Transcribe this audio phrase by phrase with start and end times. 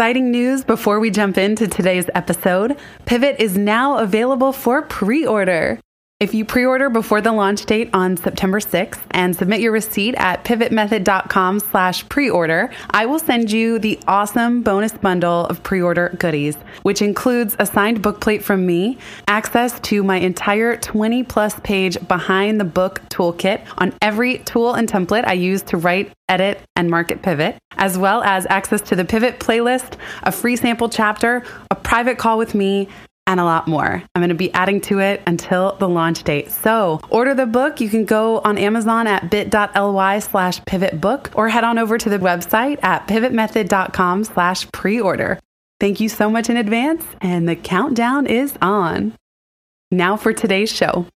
[0.00, 2.78] Exciting news before we jump into today's episode.
[3.04, 5.78] Pivot is now available for pre order.
[6.20, 10.44] If you pre-order before the launch date on September 6th and submit your receipt at
[10.44, 17.00] pivotmethod.com slash pre-order, I will send you the awesome bonus bundle of pre-order goodies, which
[17.00, 18.98] includes a signed bookplate from me,
[19.28, 24.86] access to my entire 20 plus page behind the book toolkit on every tool and
[24.86, 29.04] template I use to write edit, and market pivot, as well as access to the
[29.04, 32.88] pivot playlist, a free sample chapter, a private call with me,
[33.26, 34.02] and a lot more.
[34.14, 36.50] I'm going to be adding to it until the launch date.
[36.50, 37.80] So order the book.
[37.80, 42.08] You can go on Amazon at bit.ly slash pivot book or head on over to
[42.08, 45.38] the website at pivotmethod.com slash pre-order.
[45.78, 49.14] Thank you so much in advance and the countdown is on.
[49.90, 51.06] Now for today's show.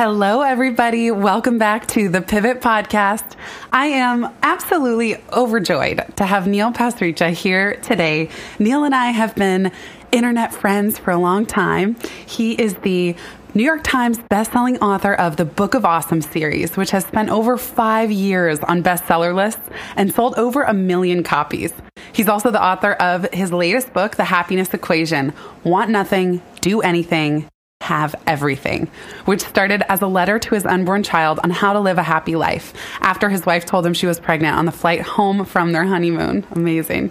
[0.00, 1.10] Hello, everybody.
[1.10, 3.34] Welcome back to the Pivot Podcast.
[3.72, 8.30] I am absolutely overjoyed to have Neil Pasricha here today.
[8.60, 9.72] Neil and I have been
[10.12, 11.96] internet friends for a long time.
[12.24, 13.16] He is the
[13.54, 17.58] New York Times bestselling author of the Book of Awesome series, which has spent over
[17.58, 21.72] five years on bestseller lists and sold over a million copies.
[22.12, 25.32] He's also the author of his latest book, The Happiness Equation
[25.64, 27.48] Want Nothing, Do Anything,
[27.88, 28.86] have everything,
[29.24, 32.36] which started as a letter to his unborn child on how to live a happy
[32.36, 35.84] life after his wife told him she was pregnant on the flight home from their
[35.84, 36.44] honeymoon.
[36.52, 37.10] Amazing.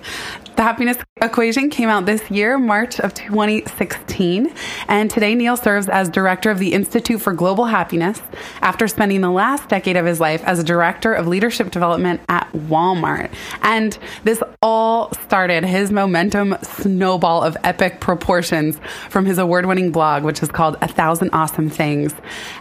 [0.58, 4.54] The Happiness Equation came out this year, March of 2016.
[4.88, 8.22] And today, Neil serves as director of the Institute for Global Happiness
[8.62, 12.52] after spending the last decade of his life as a director of leadership development at
[12.54, 13.32] Walmart.
[13.62, 18.80] And this all started his momentum snowball of epic proportions
[19.10, 22.14] from his award winning blog, which is called A Thousand Awesome Things.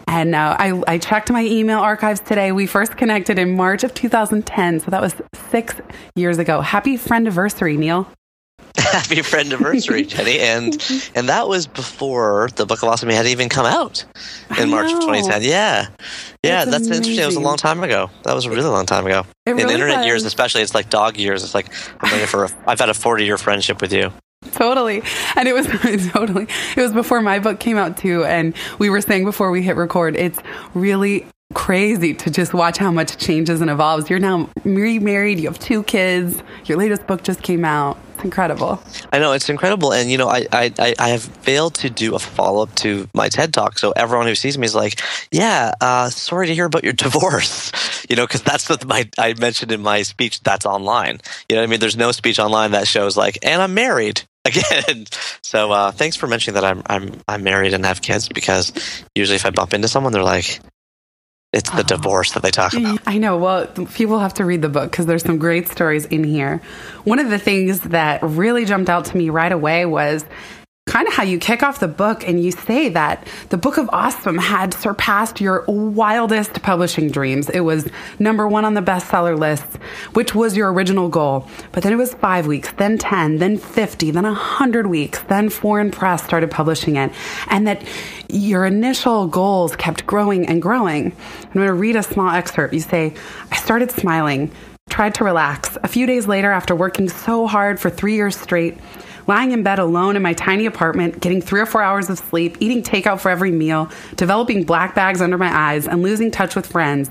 [0.07, 2.53] And uh, I, I checked my email archives today.
[2.53, 4.81] We first connected in March of 2010.
[4.81, 5.15] So that was
[5.51, 5.75] six
[6.15, 6.61] years ago.
[6.61, 7.77] Happy friend anniversary,
[8.77, 10.73] Happy friend anniversary, Jenny, and
[11.15, 14.05] and that was before the Book of Awesome had even come out
[14.59, 15.43] in March of 2010.
[15.43, 15.89] Yeah,
[16.43, 17.23] yeah, that's, that's interesting.
[17.23, 18.11] It was a long time ago.
[18.25, 19.25] That was a really long time ago.
[19.47, 20.07] It in really internet was.
[20.07, 21.43] years, especially, it's like dog years.
[21.43, 22.45] It's like I'm for.
[22.45, 24.13] A, I've had a 40 year friendship with you.
[24.53, 25.03] Totally.
[25.35, 25.67] And it was
[26.13, 28.25] totally, it was before my book came out too.
[28.25, 30.39] And we were saying before we hit record, it's
[30.75, 31.27] really
[31.67, 34.09] crazy to just watch how much changes and evolves.
[34.09, 37.99] You're now remarried, you have two kids, your latest book just came out.
[38.15, 38.81] It's incredible.
[39.13, 42.19] I know it's incredible, and you know, I I, I have failed to do a
[42.19, 45.01] follow up to my TED talk, so everyone who sees me is like,
[45.33, 47.73] "Yeah, uh, sorry to hear about your divorce,"
[48.09, 50.41] you know, because that's what my I mentioned in my speech.
[50.43, 51.21] That's online.
[51.49, 55.07] You know, I mean, there's no speech online that shows like, "And I'm married." Again,
[55.43, 58.73] so uh, thanks for mentioning that I'm I'm I'm married and have kids because
[59.15, 60.61] usually if I bump into someone, they're like,
[61.57, 61.83] it's the oh.
[61.83, 63.01] divorce that they talk mm, about.
[63.07, 63.39] I know.
[63.39, 66.61] Well, people have to read the book because there's some great stories in here.
[67.05, 70.27] One of the things that really jumped out to me right away was
[70.87, 73.91] kind of how you kick off the book and you say that the book of
[73.93, 77.51] awesome had surpassed your wildest publishing dreams.
[77.51, 77.89] It was
[78.21, 79.67] number one on the bestseller list
[80.15, 81.49] which was your original goal.
[81.73, 85.91] But then it was five weeks then 10 then 50 then 100 weeks then foreign
[85.91, 87.13] press started publishing it.
[87.49, 87.83] And that
[88.29, 91.13] your initial goals kept growing and growing.
[91.43, 92.73] I'm going to read a small excerpt.
[92.73, 93.13] You say
[93.51, 94.53] i started smiling
[94.89, 95.77] tried to relax.
[95.83, 98.79] A few days later after working so hard for three years straight
[99.27, 102.57] lying in bed alone in my tiny apartment, getting three or four hours of sleep,
[102.61, 106.67] eating takeout for every meal, developing black bags under my eyes, and losing touch with
[106.67, 107.11] friends,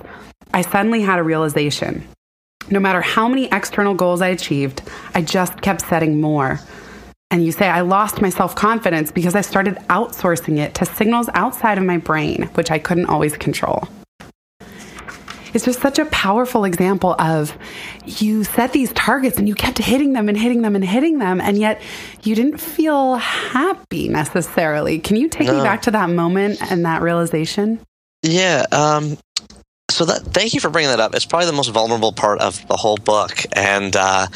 [0.54, 2.08] I suddenly had a realization.
[2.70, 4.82] No matter how many external goals I achieved,
[5.14, 6.60] I just kept setting more.
[7.32, 11.30] And you say, I lost my self confidence because I started outsourcing it to signals
[11.34, 13.88] outside of my brain, which I couldn't always control
[15.56, 17.58] it's just such a powerful example of
[18.06, 21.40] you set these targets and you kept hitting them and hitting them and hitting them,
[21.40, 21.82] and yet
[22.24, 25.00] you didn't feel happy necessarily.
[25.00, 25.58] Can you take no.
[25.58, 27.80] me back to that moment and that realization?
[28.22, 28.66] Yeah.
[28.72, 29.18] Um,
[29.96, 31.16] so that thank you for bringing that up.
[31.16, 34.28] It's probably the most vulnerable part of the whole book, and uh,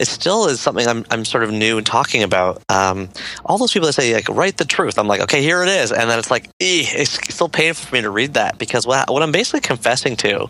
[0.00, 2.62] it still is something I'm I'm sort of new in talking about.
[2.68, 3.08] Um,
[3.44, 5.92] all those people that say like write the truth, I'm like okay, here it is,
[5.92, 9.22] and then it's like it's still painful for me to read that because what what
[9.22, 10.48] I'm basically confessing to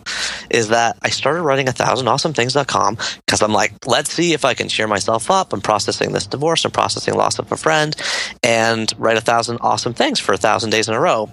[0.49, 4.45] is that I started writing a thousand awesome things.com because I'm like let's see if
[4.45, 5.53] I can cheer myself up.
[5.53, 7.95] I'm processing this divorce, I'm processing loss of a friend,
[8.41, 11.29] and write a thousand awesome things for a thousand days in a row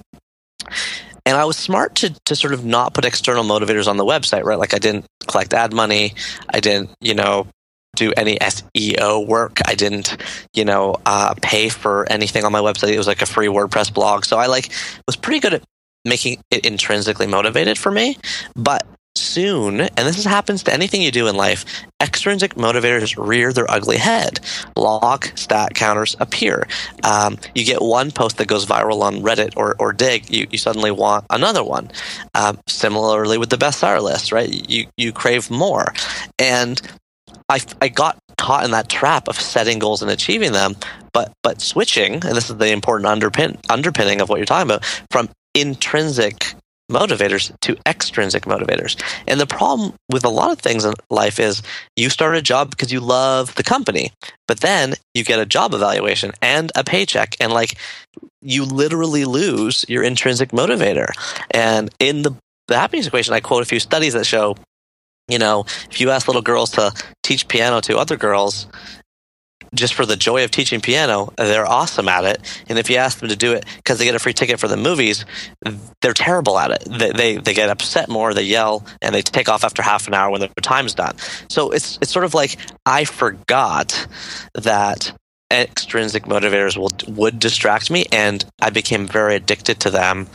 [1.25, 4.45] and I was smart to to sort of not put external motivators on the website,
[4.45, 4.59] right?
[4.59, 6.15] Like I didn't collect ad money,
[6.49, 7.47] I didn't, you know,
[7.97, 9.59] do any SEO work.
[9.67, 10.17] I didn't,
[10.55, 12.93] you know, uh, pay for anything on my website.
[12.93, 14.71] It was like a free WordPress blog, so I like
[15.07, 15.63] was pretty good at
[16.05, 18.17] making it intrinsically motivated for me.
[18.57, 18.87] But
[19.17, 21.65] soon, and this happens to anything you do in life,
[22.01, 24.41] extrinsic motivators rear their ugly head.
[24.77, 26.67] Log stat counters appear.
[27.05, 30.59] Um, you get one post that goes viral on Reddit or, or Digg, you, you
[30.59, 31.91] suddenly want another one.
[32.35, 34.49] Um, similarly with the bestseller list, right?
[34.69, 35.93] You, you crave more.
[36.39, 36.81] And
[37.49, 40.75] I, I got caught in that trap of setting goals and achieving them,
[41.13, 44.85] but but switching, and this is the important underpin underpinning of what you're talking about,
[45.11, 46.55] from intrinsic
[46.93, 49.01] motivators to extrinsic motivators.
[49.27, 51.63] And the problem with a lot of things in life is
[51.97, 54.13] you start a job because you love the company,
[54.47, 57.79] but then you get a job evaluation and a paycheck and like
[58.41, 61.09] you literally lose your intrinsic motivator.
[61.51, 62.35] And in the
[62.69, 64.57] the happiness equation, I quote a few studies that show,
[65.29, 66.93] you know, if you ask little girls to
[67.23, 68.67] teach piano to other girls,
[69.75, 72.63] just for the joy of teaching piano, they're awesome at it.
[72.69, 74.69] And if you ask them to do it because they get a free ticket for
[74.69, 75.25] the movies,
[76.01, 76.85] they're terrible at it.
[76.91, 80.15] They, they, they get upset more, they yell, and they take off after half an
[80.15, 81.17] hour when their time's done.
[81.49, 84.07] So it's it's sort of like I forgot
[84.55, 85.13] that
[85.53, 90.27] extrinsic motivators will would distract me and I became very addicted to them.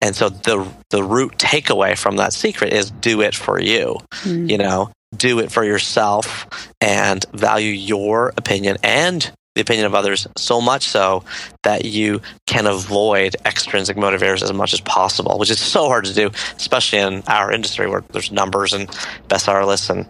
[0.00, 3.98] And so the the root takeaway from that secret is do it for you.
[4.22, 4.50] Mm.
[4.50, 6.46] You know, do it for yourself
[6.80, 11.22] and value your opinion and the opinion of others so much so
[11.62, 16.14] that you can avoid extrinsic motivators as much as possible, which is so hard to
[16.14, 18.88] do, especially in our industry where there's numbers and
[19.28, 20.06] bestseller lists and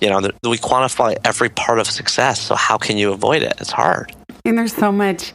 [0.00, 2.40] you know we quantify every part of success.
[2.40, 3.54] So how can you avoid it?
[3.60, 4.14] It's hard.
[4.44, 5.32] And there's so much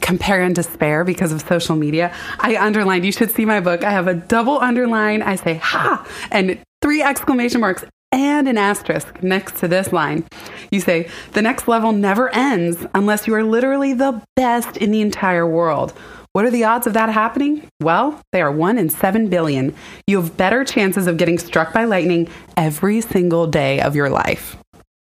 [0.00, 2.12] compare and despair because of social media.
[2.40, 3.84] I underlined, you should see my book.
[3.84, 5.22] I have a double underline.
[5.22, 10.24] I say, ha, and three exclamation marks and an asterisk next to this line.
[10.70, 15.00] You say, the next level never ends unless you are literally the best in the
[15.00, 15.92] entire world.
[16.32, 17.68] What are the odds of that happening?
[17.80, 19.74] Well, they are 1 in 7 billion.
[20.06, 24.56] You have better chances of getting struck by lightning every single day of your life.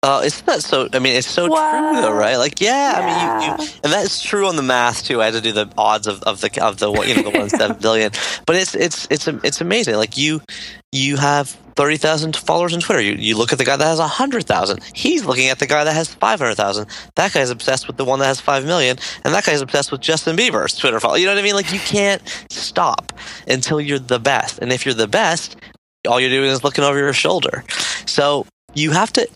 [0.03, 0.88] Uh, isn't that so?
[0.94, 2.35] I mean, it's so true, though, right?
[2.35, 3.01] Like, yeah, yeah.
[3.01, 5.21] I mean, you, you, and that's true on the math too.
[5.21, 7.49] I had to do the odds of, of the of the you know the one
[7.49, 8.11] seven billion,
[8.45, 9.95] but it's it's it's it's amazing.
[9.95, 10.41] Like you
[10.91, 13.01] you have thirty thousand followers on Twitter.
[13.01, 14.83] You you look at the guy that has hundred thousand.
[14.94, 16.89] He's looking at the guy that has five hundred thousand.
[17.15, 20.01] That guy's obsessed with the one that has five million, and that guy's obsessed with
[20.01, 21.15] Justin Bieber's Twitter follow.
[21.15, 21.55] You know what I mean?
[21.55, 22.21] Like you can't
[22.51, 23.13] stop
[23.47, 25.57] until you're the best, and if you're the best,
[26.07, 27.63] all you're doing is looking over your shoulder.
[28.05, 28.45] So
[28.77, 29.27] you have to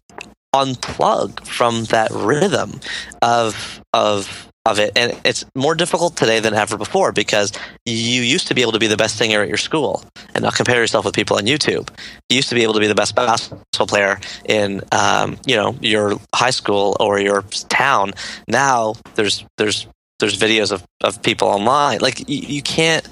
[0.53, 2.79] unplug from that rhythm
[3.21, 4.91] of of of it.
[4.95, 7.51] And it's more difficult today than ever before because
[7.85, 10.03] you used to be able to be the best singer at your school
[10.35, 11.89] and not compare yourself with people on youtube.
[12.29, 15.75] You used to be able to be the best basketball player in um, you know
[15.81, 18.13] your high school or your town.
[18.47, 19.87] Now there's there's
[20.19, 21.99] there's videos of, of people online.
[21.99, 23.07] Like you, you can't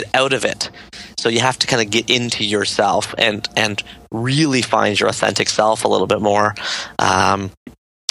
[0.00, 0.70] get out of it.
[1.18, 3.82] So you have to kind of get into yourself and and
[4.12, 6.54] really find your authentic self a little bit more.
[6.98, 7.50] Um,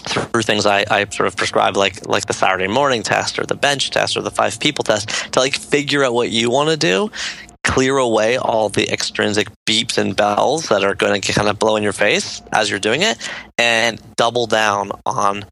[0.08, 3.56] through things I, I sort of prescribe like like the Saturday morning test or the
[3.56, 6.78] bench test or the five people test to like figure out what you want to
[6.78, 7.12] do,
[7.64, 11.76] clear away all the extrinsic beeps and bells that are going to kind of blow
[11.76, 13.18] in your face as you're doing it,
[13.58, 15.46] and double down on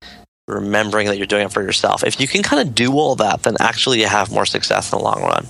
[0.48, 2.04] remembering that you're doing it for yourself.
[2.04, 4.98] If you can kind of do all that, then actually you have more success in
[4.98, 5.48] the long run.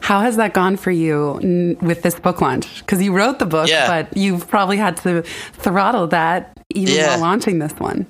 [0.00, 2.80] How has that gone for you with this book launch?
[2.80, 3.86] Because you wrote the book, yeah.
[3.86, 7.08] but you've probably had to throttle that even yeah.
[7.08, 8.06] while launching this one.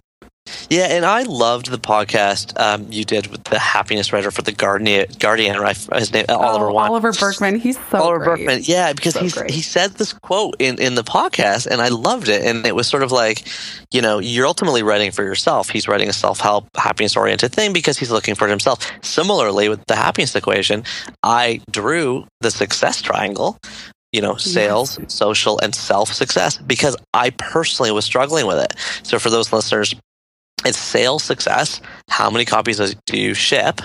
[0.70, 4.52] Yeah, and I loved the podcast um, you did with the happiness writer for the
[4.52, 5.06] Guardian.
[5.18, 5.76] Guardian, right?
[5.94, 6.70] His name oh, Oliver.
[6.70, 7.58] Oliver Burkeman.
[7.58, 8.46] He's so Oliver great.
[8.46, 8.60] Burkeman.
[8.64, 12.44] Yeah, because so he said this quote in in the podcast, and I loved it.
[12.44, 13.46] And it was sort of like,
[13.92, 15.68] you know, you're ultimately writing for yourself.
[15.68, 18.90] He's writing a self help, happiness oriented thing because he's looking for himself.
[19.02, 20.84] Similarly, with the happiness equation,
[21.22, 23.58] I drew the success triangle
[24.12, 25.12] you know, sales, yes.
[25.12, 28.76] social, and self success because I personally was struggling with it.
[29.02, 29.92] So for those listeners
[30.64, 31.80] It's sales success.
[32.08, 33.80] How many copies do you ship?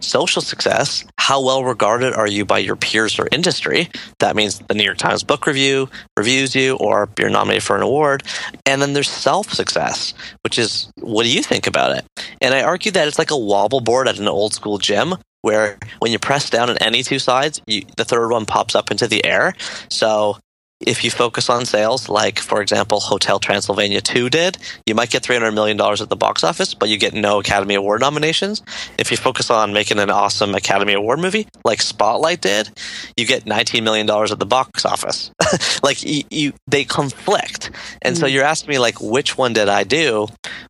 [0.00, 1.04] Social success.
[1.18, 3.88] How well regarded are you by your peers or industry?
[4.20, 7.82] That means the New York Times Book Review reviews you or you're nominated for an
[7.82, 8.22] award.
[8.64, 12.04] And then there's self success, which is what do you think about it?
[12.40, 15.78] And I argue that it's like a wobble board at an old school gym where
[16.00, 19.06] when you press down on any two sides, you, the third one pops up into
[19.06, 19.54] the air.
[19.88, 20.38] So
[20.86, 25.24] if you focus on sales, like for example, Hotel Transylvania 2 did, you might get
[25.24, 28.62] $300 million at the box office, but you get no Academy Award nominations.
[28.96, 32.70] If you focus on making an awesome Academy Award movie, like Spotlight did,
[33.16, 35.32] you get $19 million at the box office.
[35.82, 37.70] like you, you, they conflict.
[38.02, 38.18] And mm.
[38.18, 40.28] so you're asking me like, which one did I do?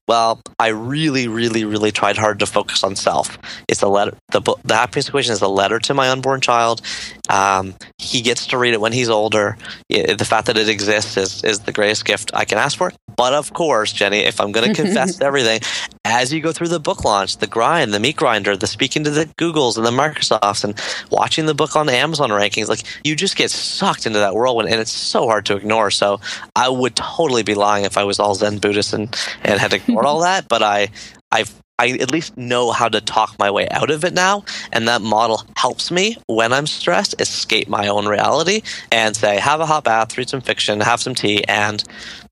[0.08, 3.38] Well, I really, really, really tried hard to focus on self.
[3.68, 4.16] It's a letter.
[4.30, 6.82] The, the happiness equation is a letter to my unborn child.
[7.28, 9.56] Um, he gets to read it when he's older
[9.88, 12.92] the fact that it exists is, is the greatest gift I can ask for.
[13.16, 15.60] But of course, Jenny, if I'm going to confess everything,
[16.06, 19.10] as you go through the book launch, the grind, the meat grinder, the speaking to
[19.10, 23.16] the Googles and the Microsofts and watching the book on the Amazon rankings, like you
[23.16, 25.90] just get sucked into that whirlwind and it's so hard to ignore.
[25.90, 26.20] So
[26.54, 30.06] I would totally be lying if I was all Zen Buddhist and, and had ignored
[30.06, 30.48] all that.
[30.48, 30.88] But I,
[31.32, 34.44] I've I at least know how to talk my way out of it now.
[34.72, 39.60] And that model helps me when I'm stressed escape my own reality and say, have
[39.60, 41.84] a hot bath, read some fiction, have some tea, and,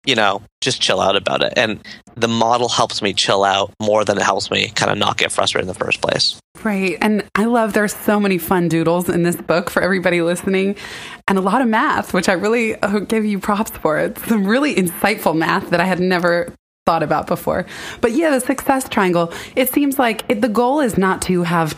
[0.07, 1.53] you know, just chill out about it.
[1.57, 1.81] And
[2.17, 5.31] the model helps me chill out more than it helps me kind of not get
[5.31, 6.39] frustrated in the first place.
[6.63, 6.97] Right.
[7.03, 10.77] And I love there's so many fun doodles in this book for everybody listening
[11.29, 13.99] and a lot of math, which I really uh, give you props for.
[13.99, 16.55] It's some really insightful math that I had never
[16.87, 17.65] thought about before.
[18.03, 21.75] But yeah, the success triangle, it seems like it, the goal is not to have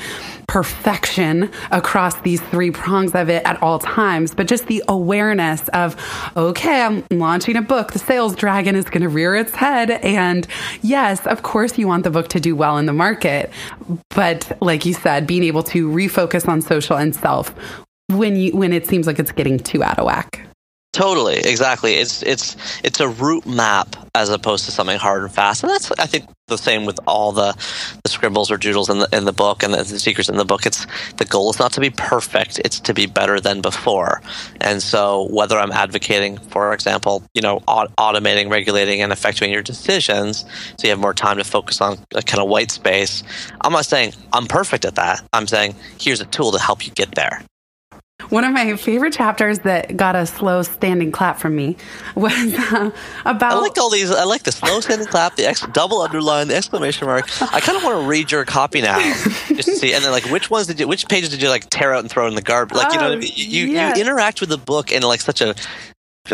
[0.48, 5.96] perfection across these three prongs of it at all times, but just the awareness of,
[6.36, 7.92] okay, I'm launching a book.
[7.92, 9.92] The sales dragon is going to rear its head.
[9.92, 10.46] And
[10.82, 13.50] yes, of course, you want the book to do well in the market.
[14.10, 17.54] But like you said, being able to refocus on social and self
[18.08, 20.46] when you when it seems like it's getting too out of whack.
[20.96, 21.96] Totally, exactly.
[21.96, 25.92] It's it's it's a route map as opposed to something hard and fast, and that's
[25.98, 27.52] I think the same with all the,
[28.02, 30.46] the scribbles or doodles in the in the book and the, the secrets in the
[30.46, 30.64] book.
[30.64, 30.86] It's
[31.18, 34.22] the goal is not to be perfect; it's to be better than before.
[34.62, 40.46] And so, whether I'm advocating, for example, you know, automating, regulating, and effectuating your decisions,
[40.78, 43.22] so you have more time to focus on a kind of white space.
[43.60, 45.22] I'm not saying I'm perfect at that.
[45.34, 47.42] I'm saying here's a tool to help you get there.
[48.28, 51.76] One of my favorite chapters that got a slow standing clap from me
[52.14, 52.32] was
[52.72, 52.90] uh,
[53.24, 53.52] about.
[53.52, 54.10] I like all these.
[54.10, 57.24] I like the slow standing clap, the ex- double underline, the exclamation mark.
[57.40, 58.98] I kind of want to read your copy now,
[59.48, 59.94] just to see.
[59.94, 60.88] And then, like, which ones did you?
[60.88, 62.76] Which pages did you like tear out and throw in the garbage?
[62.76, 63.30] Like, you know, I mean?
[63.34, 63.94] you yeah.
[63.94, 65.54] you interact with the book in like such a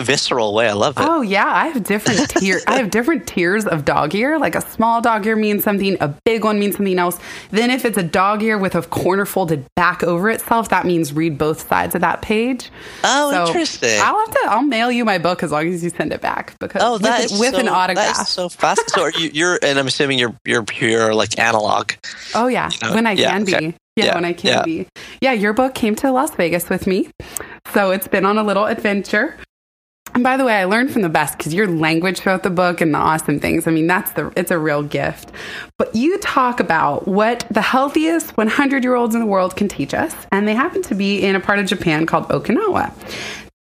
[0.01, 0.69] visceral way.
[0.69, 1.05] I love it.
[1.07, 2.65] Oh yeah, I have different tiers.
[2.67, 4.39] I have different tiers of dog ear.
[4.39, 7.19] Like a small dog ear means something, a big one means something else.
[7.51, 11.13] Then if it's a dog ear with a corner folded back over itself, that means
[11.13, 12.71] read both sides of that page.
[13.05, 14.01] Oh, so interesting.
[14.01, 14.41] I'll have to.
[14.45, 17.31] I'll mail you my book as long as you send it back because oh, that
[17.31, 18.17] with, with so, an autograph.
[18.17, 18.91] That is so fast.
[18.91, 21.93] so are you, you're, and I'm assuming you're you're pure like analog.
[22.35, 22.95] Oh yeah, you know?
[22.95, 23.59] when I yeah, can okay.
[23.59, 23.75] be.
[23.97, 24.63] Yeah, yeah, when I can yeah.
[24.63, 24.87] be.
[25.21, 27.11] Yeah, your book came to Las Vegas with me.
[27.75, 29.37] So it's been on a little adventure.
[30.15, 32.81] And by the way, I learned from the best because your language throughout the book
[32.81, 33.67] and the awesome things.
[33.67, 35.33] I mean, that's the it's a real gift.
[35.79, 39.95] But you talk about what the healthiest 100 year olds in the world can teach
[39.95, 42.93] us, and they happen to be in a part of Japan called Okinawa.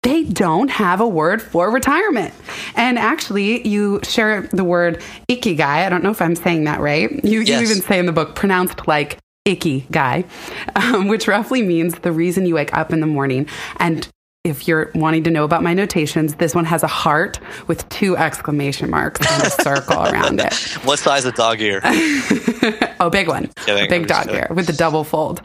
[0.03, 2.31] They don't have a word for retirement.
[2.75, 5.61] And actually, you share the word ikigai.
[5.61, 7.09] I don't know if I'm saying that right.
[7.25, 7.49] You, yes.
[7.49, 10.25] you even say in the book, pronounced like icky guy,
[10.75, 13.47] um, which roughly means the reason you wake up in the morning.
[13.79, 14.07] And
[14.45, 18.15] if you're wanting to know about my notations, this one has a heart with two
[18.15, 20.53] exclamation marks and a circle around it.
[20.85, 21.81] What size of dog ear?
[22.99, 23.49] oh, big one.
[23.65, 23.89] Kidding.
[23.89, 25.41] Big dog ear with the double fold.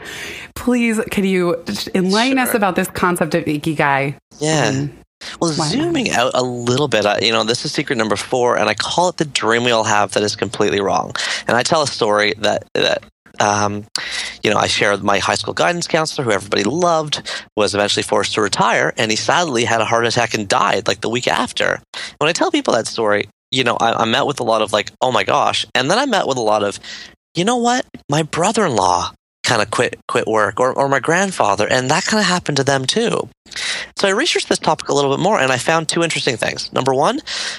[0.55, 1.65] Please, could you
[1.95, 2.47] enlighten sure.
[2.47, 4.17] us about this concept of ikigai?
[4.39, 4.67] Yeah.
[4.67, 4.93] Um,
[5.41, 8.75] well, zooming out a little bit, you know, this is secret number four, and I
[8.75, 11.15] call it the dream we all have that is completely wrong.
[11.47, 13.05] And I tell a story that that
[13.41, 13.87] um,
[14.43, 17.23] you know, I shared my high school guidance counselor, who everybody loved,
[17.57, 21.01] was eventually forced to retire, and he sadly had a heart attack and died like
[21.01, 21.81] the week after.
[22.19, 24.73] When I tell people that story, you know, I, I met with a lot of
[24.73, 26.79] like, oh my gosh, and then I met with a lot of,
[27.35, 29.13] you know what, my brother-in-law
[29.51, 32.65] kind of quit quit work, or or my grandfather, and that kind of happened to
[32.65, 33.29] them too.
[33.97, 36.73] So I researched this topic a little bit more and I found two interesting things.
[36.73, 37.19] Number one,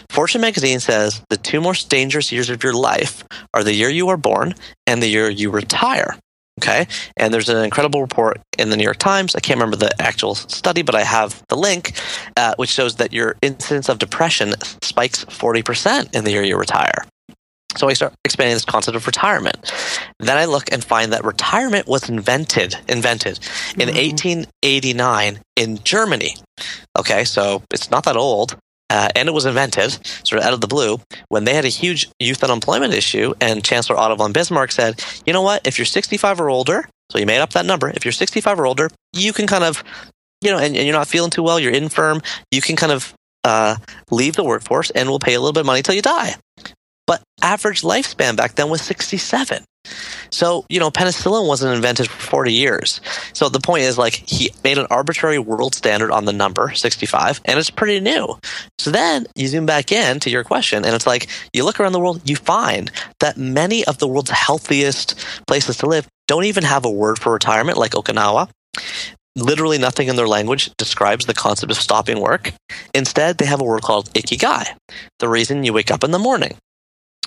[0.10, 4.08] Fortune magazine says the two most dangerous years of your life are the year you
[4.08, 4.56] are born
[4.88, 6.16] and the year you retire.
[6.62, 6.88] Okay.
[7.18, 9.36] And there's an incredible report in the New York Times.
[9.36, 11.94] I can't remember the actual study, but I have the link,
[12.38, 17.06] uh, which shows that your incidence of depression spikes 40% in the year you retire.
[17.78, 19.72] So I start expanding this concept of retirement.
[20.20, 23.40] Then I look and find that retirement was invented invented
[23.78, 23.98] in mm-hmm.
[23.98, 26.36] 1889 in Germany.
[26.98, 28.58] Okay, so it's not that old.
[28.90, 29.98] Uh, and it was invented
[30.28, 31.00] sort of out of the blue
[31.30, 33.34] when they had a huge youth unemployment issue.
[33.40, 35.66] And Chancellor Otto von Bismarck said, you know what?
[35.66, 37.90] If you're 65 or older, so he made up that number.
[37.90, 39.82] If you're 65 or older, you can kind of,
[40.42, 43.14] you know, and, and you're not feeling too well, you're infirm, you can kind of
[43.46, 43.78] uh,
[44.10, 46.36] leave the workforce and we'll pay a little bit of money till you die.
[47.08, 49.64] But average lifespan back then was 67.
[50.30, 53.02] So, you know, penicillin wasn't invented for 40 years.
[53.34, 57.42] So the point is like he made an arbitrary world standard on the number 65
[57.46, 58.38] and it's pretty new.
[58.80, 61.94] So then you zoom back in to your question and it's like you look around
[61.94, 65.16] the world, you find that many of the world's healthiest
[65.48, 68.50] places to live don't even have a word for retirement like Okinawa.
[69.36, 72.54] Literally nothing in their language describes the concept of stopping work.
[72.94, 74.68] Instead, they have a word called ikigai,
[75.20, 76.58] the reason you wake up in the morning.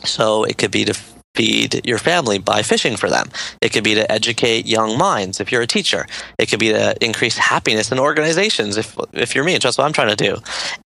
[0.04, 0.94] So it could be to
[1.34, 3.28] feed your family by fishing for them.
[3.60, 6.06] It could be to educate young minds if you're a teacher.
[6.38, 9.84] It could be to increase happiness in organizations if if you're me, and that's what
[9.84, 10.36] I'm trying to do.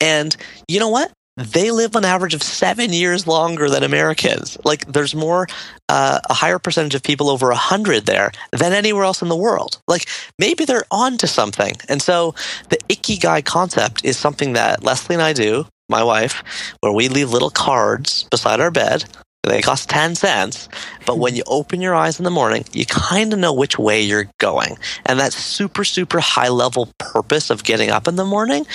[0.00, 0.36] And
[0.68, 1.12] you know what?
[1.36, 4.56] They live on average of seven years longer than Americans.
[4.64, 5.46] Like there's more,
[5.90, 9.36] uh, a higher percentage of people over a hundred there than anywhere else in the
[9.36, 9.78] world.
[9.86, 10.08] Like
[10.38, 11.74] maybe they're on to something.
[11.90, 12.34] And so
[12.70, 16.42] the ikigai concept is something that Leslie and I do my wife,
[16.80, 19.04] where we leave little cards beside our bed.
[19.46, 20.68] They cost 10 cents.
[21.06, 24.02] But when you open your eyes in the morning, you kind of know which way
[24.02, 24.76] you're going.
[25.04, 28.66] And that super, super high level purpose of getting up in the morning,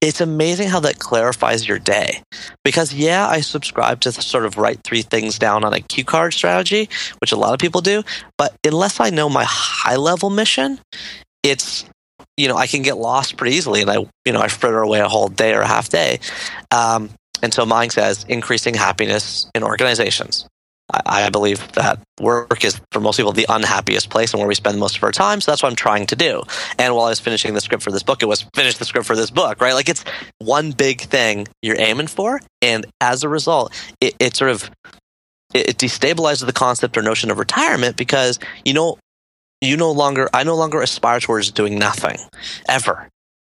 [0.00, 2.22] it's amazing how that clarifies your day.
[2.64, 6.32] Because, yeah, I subscribe to sort of write three things down on a cue card
[6.32, 6.88] strategy,
[7.20, 8.02] which a lot of people do.
[8.38, 10.78] But unless I know my high level mission,
[11.42, 11.84] it's
[12.40, 15.00] you know, I can get lost pretty easily, and I, you know, I fritter away
[15.00, 16.20] a whole day or a half day.
[16.70, 17.10] Um,
[17.42, 20.46] and so mine says increasing happiness in organizations.
[20.90, 24.54] I, I believe that work is for most people the unhappiest place and where we
[24.54, 25.42] spend most of our time.
[25.42, 26.42] So that's what I'm trying to do.
[26.78, 29.06] And while I was finishing the script for this book, it was finish the script
[29.06, 29.74] for this book, right?
[29.74, 30.04] Like it's
[30.38, 34.70] one big thing you're aiming for, and as a result, it, it sort of
[35.52, 38.96] it destabilizes the concept or notion of retirement because you know
[39.60, 42.18] you no longer i no longer aspire towards doing nothing
[42.68, 43.08] ever.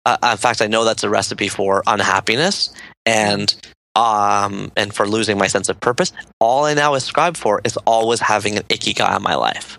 [0.04, 2.72] Uh, in fact i know that's a recipe for unhappiness
[3.06, 3.54] and
[3.94, 6.12] um and for losing my sense of purpose.
[6.40, 9.78] All i now ascribe for is always having an ikigai in my life.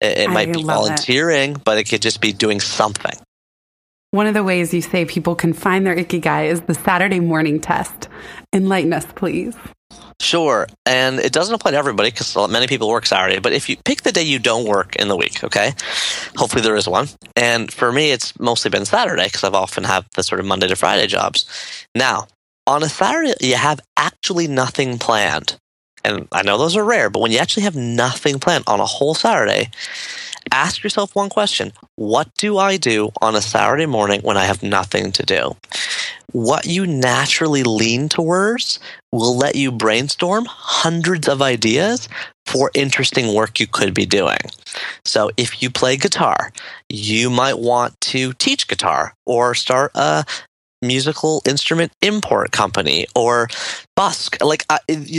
[0.00, 3.16] It, it might be volunteering but it could just be doing something.
[4.12, 7.60] One of the ways you say people can find their ikigai is the saturday morning
[7.60, 8.08] test
[8.54, 9.54] enlighten us please
[10.20, 10.66] Sure.
[10.86, 13.40] And it doesn't apply to everybody because many people work Saturday.
[13.40, 15.72] But if you pick the day you don't work in the week, okay,
[16.36, 17.08] hopefully there is one.
[17.36, 20.68] And for me, it's mostly been Saturday because I've often have the sort of Monday
[20.68, 21.46] to Friday jobs.
[21.94, 22.28] Now,
[22.66, 25.56] on a Saturday, you have actually nothing planned.
[26.04, 28.86] And I know those are rare, but when you actually have nothing planned on a
[28.86, 29.70] whole Saturday,
[30.52, 34.62] ask yourself one question What do I do on a Saturday morning when I have
[34.62, 35.56] nothing to do?
[36.32, 38.80] What you naturally lean towards
[39.12, 42.08] will let you brainstorm hundreds of ideas
[42.46, 44.38] for interesting work you could be doing.
[45.04, 46.52] So if you play guitar,
[46.88, 50.24] you might want to teach guitar or start a
[50.86, 53.48] musical instrument import company or
[53.96, 54.42] busk.
[54.42, 54.64] Like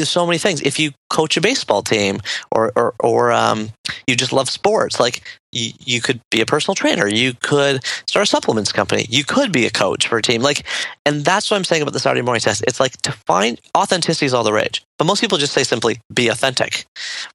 [0.03, 0.61] so many things.
[0.61, 2.19] If you coach a baseball team
[2.51, 3.69] or or, or um,
[4.07, 7.07] you just love sports like you, you could be a personal trainer.
[7.07, 9.05] You could start a supplements company.
[9.09, 10.41] You could be a coach for a team.
[10.41, 10.65] Like
[11.05, 12.63] and that's what i'm saying about the saturday morning test.
[12.67, 14.83] It's like to find authenticity is all the rage.
[14.97, 16.85] But most people just say simply be authentic.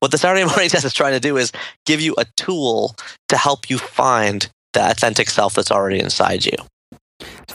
[0.00, 1.52] What the saturday morning test is trying to do is
[1.86, 2.94] give you a tool
[3.28, 6.56] to help you find the authentic self that's already inside you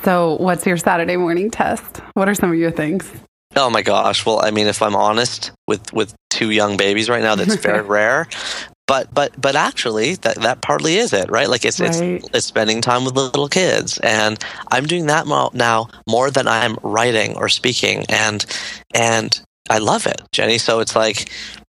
[0.04, 1.98] so, what's your Saturday morning test?
[2.14, 3.12] What are some of your things?
[3.56, 4.26] Oh my gosh.
[4.26, 7.82] Well, I mean, if I'm honest with with two young babies right now, that's very
[7.88, 8.28] rare.
[8.88, 11.50] But but but actually, that that partly is it, right?
[11.50, 11.90] Like it's right.
[11.96, 14.38] it's it's spending time with little kids, and
[14.72, 18.46] I'm doing that now more than I'm writing or speaking, and
[18.94, 20.58] and I love it, Jenny.
[20.58, 21.32] So it's like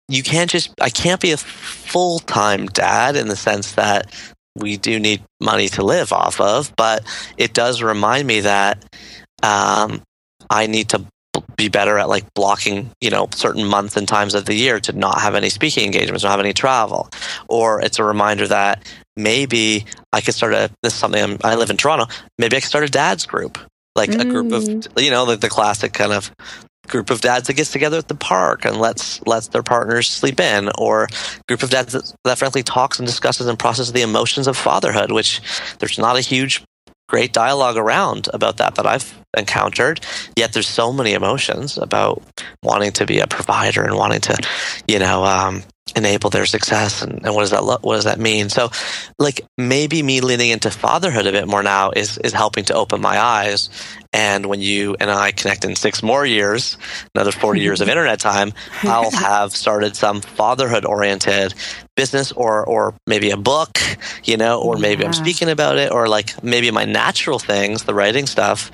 [0.09, 4.11] you can't just I can't be a full time dad in the sense that
[4.57, 7.03] we do need money to live off of, but
[7.37, 8.83] it does remind me that
[9.43, 10.01] um,
[10.49, 11.05] I need to
[11.55, 14.93] be better at like blocking, you know, certain months and times of the year to
[14.93, 17.09] not have any speaking engagements, not have any travel.
[17.47, 18.83] Or it's a reminder that
[19.15, 22.59] maybe I could start a, this is something I'm, i live in Toronto, maybe I
[22.59, 23.57] could start a dad's group,
[23.95, 24.21] like mm.
[24.21, 25.03] a group of, mm.
[25.03, 26.31] you know, like the classic kind of
[26.87, 30.39] group of dads that gets together at the park and lets lets their partners sleep
[30.39, 31.07] in, or
[31.47, 35.11] group of dads that, that frankly talks and discusses and processes the emotions of fatherhood,
[35.11, 35.41] which
[35.79, 36.63] there's not a huge
[37.07, 40.01] great dialogue around about that that I've encountered.
[40.35, 42.21] Yet there's so many emotions about
[42.63, 44.37] wanting to be a provider and wanting to,
[44.87, 45.63] you know, um,
[45.95, 48.69] enable their success and, and what does that lo- what does that mean so
[49.17, 52.99] like maybe me leaning into fatherhood a bit more now is is helping to open
[52.99, 53.69] my eyes
[54.11, 56.77] and when you and I connect in six more years
[57.15, 61.53] another 40 years of internet time I'll have started some fatherhood oriented
[61.97, 63.77] business or or maybe a book
[64.23, 65.07] you know or maybe yeah.
[65.07, 68.71] I'm speaking about it or like maybe my natural things the writing stuff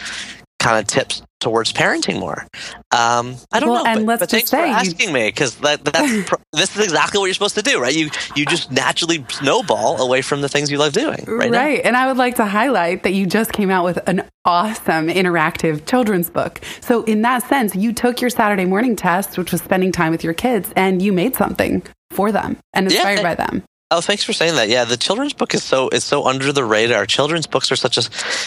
[0.59, 2.47] kind of tips towards parenting more.
[2.91, 5.13] Um, I don't well, know, and but, let's but thanks for asking you...
[5.13, 7.93] me because that, that's this is exactly what you're supposed to do, right?
[7.93, 11.51] You you just naturally snowball away from the things you love doing, right?
[11.51, 15.07] Right, and I would like to highlight that you just came out with an awesome
[15.07, 16.61] interactive children's book.
[16.79, 20.23] So in that sense, you took your Saturday morning test, which was spending time with
[20.23, 21.83] your kids, and you made something
[22.13, 23.63] for them and inspired yeah, by them.
[23.91, 24.69] Oh, thanks for saying that.
[24.69, 27.05] Yeah, the children's book is so is so under the radar.
[27.05, 28.01] Children's books are such a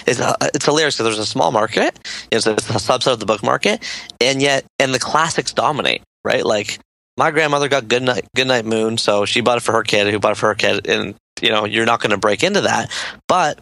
[0.06, 0.20] it's,
[0.54, 1.96] it's hilarious because there's a small market,
[2.32, 3.84] you know, it's a subset of the book market,
[4.20, 6.44] and yet and the classics dominate, right?
[6.44, 6.80] Like
[7.16, 10.08] my grandmother got Good Night Good Night Moon, so she bought it for her kid,
[10.08, 12.62] who bought it for her kid, and you know you're not going to break into
[12.62, 12.90] that.
[13.28, 13.60] But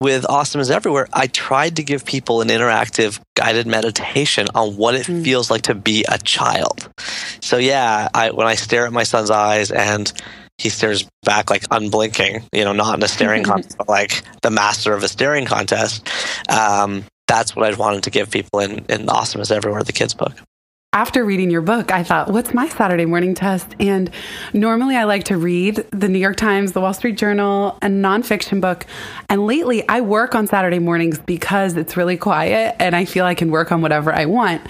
[0.00, 4.94] with Awesome is Everywhere, I tried to give people an interactive guided meditation on what
[4.94, 5.24] it mm.
[5.24, 6.88] feels like to be a child.
[7.40, 10.12] So yeah, I when I stare at my son's eyes and
[10.58, 14.50] he stares back like unblinking, you know, not in a staring contest, but like the
[14.50, 16.08] master of a staring contest.
[16.48, 20.14] Um, that's what I wanted to give people in, in Awesome is Everywhere, the kids'
[20.14, 20.32] book.
[20.96, 23.76] After reading your book, I thought, what's my Saturday morning test?
[23.78, 24.10] And
[24.54, 28.62] normally I like to read the New York Times, the Wall Street Journal, a nonfiction
[28.62, 28.86] book.
[29.28, 33.34] And lately I work on Saturday mornings because it's really quiet and I feel I
[33.34, 34.62] can work on whatever I want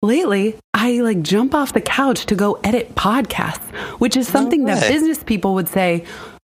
[0.00, 3.62] lately I like jump off the couch to go edit podcasts,
[4.00, 6.04] which is something that business people would say,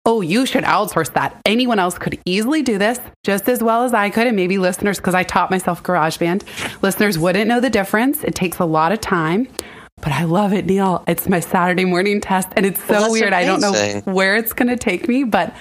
[0.03, 1.39] Oh, you should outsource that.
[1.45, 4.25] Anyone else could easily do this just as well as I could.
[4.25, 8.23] And maybe listeners, because I taught myself GarageBand, listeners wouldn't know the difference.
[8.23, 9.47] It takes a lot of time,
[9.97, 11.03] but I love it, Neil.
[11.07, 12.49] It's my Saturday morning test.
[12.55, 13.27] And it's so well, weird.
[13.27, 13.49] Amazing.
[13.49, 15.55] I don't know where it's going to take me, but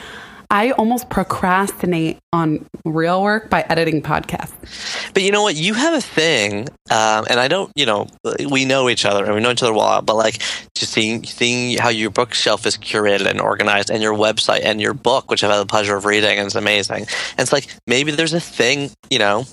[0.51, 5.13] I almost procrastinate on real work by editing podcasts.
[5.15, 5.55] But you know what?
[5.55, 7.71] You have a thing, um, and I don't.
[7.77, 8.09] You know,
[8.51, 10.03] we know each other and we know each other well.
[10.03, 10.43] But like,
[10.75, 14.95] just seeing seeing how your bookshelf is curated and organized, and your website and your
[14.95, 17.03] book, which I've had the pleasure of reading, and it's amazing.
[17.03, 19.45] And it's like maybe there's a thing, you know,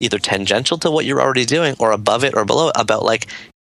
[0.00, 3.26] either tangential to what you're already doing or above it or below it about like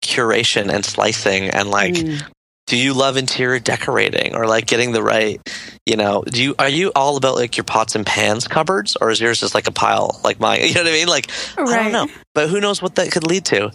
[0.03, 2.21] curation and slicing and like mm
[2.67, 5.41] do you love interior decorating or like getting the right
[5.85, 9.09] you know do you are you all about like your pots and pans cupboards or
[9.09, 10.59] is yours just like a pile like mine?
[10.67, 11.07] You know what i mean?
[11.07, 11.79] Like right.
[11.79, 12.13] i don't know.
[12.33, 13.65] But who knows what that could lead to.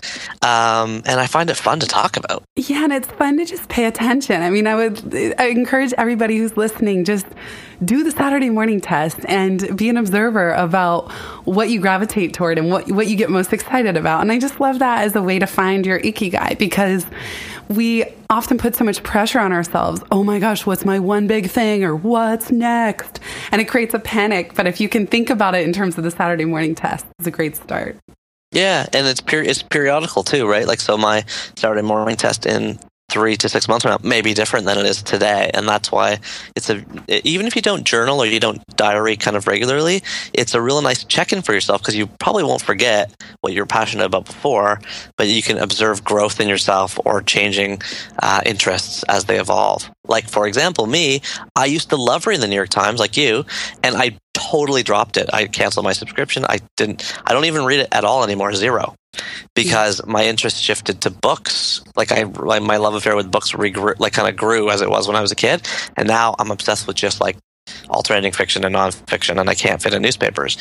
[0.42, 2.44] Um, and i find it fun to talk about.
[2.54, 4.42] Yeah and it's fun to just pay attention.
[4.42, 7.26] I mean i would i encourage everybody who's listening just
[7.84, 11.10] do the saturday morning test and be an observer about
[11.44, 14.60] what you gravitate toward and what, what you get most excited about and i just
[14.60, 17.06] love that as a way to find your ikigai because
[17.68, 20.02] we often put so much pressure on ourselves.
[20.10, 23.20] Oh my gosh, what's my one big thing or what's next?
[23.50, 24.54] And it creates a panic.
[24.54, 27.28] But if you can think about it in terms of the Saturday morning test, it's
[27.28, 27.96] a great start.
[28.50, 30.66] Yeah, and it's it's periodical too, right?
[30.66, 31.24] Like so my
[31.56, 32.78] Saturday morning test in
[33.12, 35.50] three to six months from now may be different than it is today.
[35.52, 36.18] And that's why
[36.56, 36.82] it's a,
[37.28, 40.80] even if you don't journal or you don't diary kind of regularly, it's a real
[40.80, 44.80] nice check in for yourself because you probably won't forget what you're passionate about before,
[45.18, 47.82] but you can observe growth in yourself or changing
[48.22, 49.90] uh, interests as they evolve.
[50.08, 51.20] Like, for example, me,
[51.54, 53.44] I used to love reading the New York Times like you,
[53.84, 55.28] and I totally dropped it.
[55.32, 56.46] I canceled my subscription.
[56.48, 58.94] I didn't, I don't even read it at all anymore, zero
[59.54, 61.82] because my interest shifted to books.
[61.96, 64.90] Like I, like my love affair with books regrew, like kind of grew as it
[64.90, 67.36] was when I was a kid, and now I'm obsessed with just like
[67.88, 70.56] alternating fiction and nonfiction, and I can't fit in newspapers.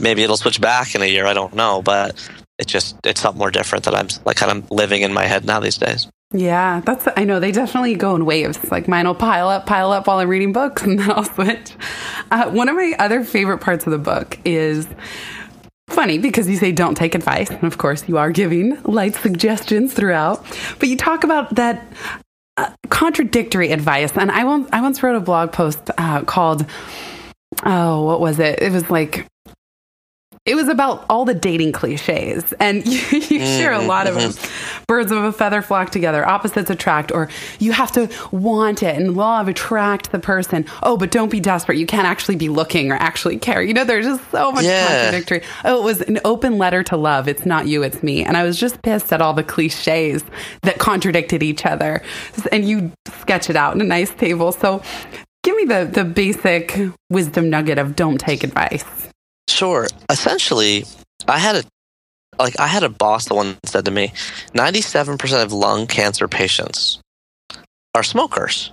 [0.00, 1.26] Maybe it'll switch back in a year.
[1.26, 2.16] I don't know, but
[2.58, 5.44] it just it's something more different that I'm like kind of living in my head
[5.44, 6.08] now these days.
[6.34, 8.58] Yeah, that's I know they definitely go in waves.
[8.70, 11.72] Like mine will pile up, pile up while I'm reading books, and then I'll switch.
[12.30, 14.86] Uh, one of my other favorite parts of the book is
[15.88, 17.50] funny because you say don't take advice.
[17.50, 20.44] And of course, you are giving light suggestions throughout.
[20.78, 21.86] But you talk about that
[22.56, 24.16] uh, contradictory advice.
[24.16, 26.66] And I once, I once wrote a blog post uh, called,
[27.64, 28.60] oh, what was it?
[28.60, 29.26] It was like
[30.44, 34.30] it was about all the dating cliches and you, you share a lot of them.
[34.30, 34.84] Mm-hmm.
[34.86, 37.28] birds of a feather flock together opposites attract or
[37.60, 40.66] you have to want it and law of attract the person.
[40.82, 41.78] Oh but don't be desperate.
[41.78, 43.62] You can't actually be looking or actually care.
[43.62, 44.88] You know there's just so much yeah.
[44.88, 45.42] contradictory.
[45.64, 47.28] Oh it was an open letter to love.
[47.28, 48.24] It's not you it's me.
[48.24, 50.24] And i was just pissed at all the cliches
[50.62, 52.02] that contradicted each other.
[52.50, 54.50] And you sketch it out in a nice table.
[54.50, 54.82] So
[55.44, 56.76] give me the the basic
[57.10, 59.11] wisdom nugget of don't take advice
[59.52, 59.86] Sure.
[60.10, 60.84] Essentially,
[61.28, 61.64] I had a
[62.38, 64.12] like I had a boss that one said to me,
[64.54, 67.00] ninety-seven percent of lung cancer patients
[67.94, 68.72] are smokers,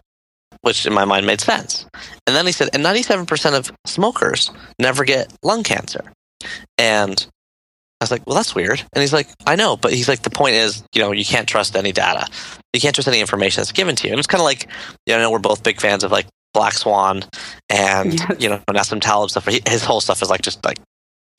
[0.62, 1.86] which in my mind made sense.
[2.26, 6.12] And then he said, and ninety-seven percent of smokers never get lung cancer.
[6.78, 7.28] And
[8.00, 8.82] I was like, well, that's weird.
[8.94, 11.50] And he's like, I know, but he's like, the point is, you know, you can't
[11.50, 12.28] trust any data.
[12.72, 14.14] You can't trust any information that's given to you.
[14.14, 14.70] And it's kind of like,
[15.06, 17.24] you know, we're both big fans of like Black Swan
[17.70, 18.36] and, yes.
[18.40, 19.46] you know, Nassim Taleb stuff.
[19.46, 20.80] His whole stuff is like just like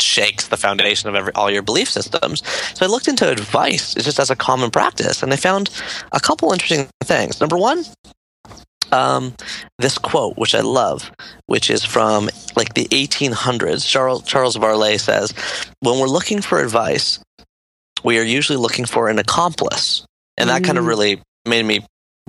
[0.01, 2.43] shakes the foundation of every, all your belief systems.
[2.75, 5.71] So I looked into advice just as a common practice and I found
[6.13, 7.41] a couple interesting things.
[7.41, 7.85] Number one,
[8.93, 9.35] um,
[9.79, 11.11] this quote, which I love,
[11.47, 13.87] which is from like the 1800s.
[13.87, 15.33] Charles, Charles Varlet says,
[15.81, 17.21] When we're looking for advice,
[18.03, 20.05] we are usually looking for an accomplice.
[20.37, 20.67] And that mm.
[20.67, 21.85] kind of really made me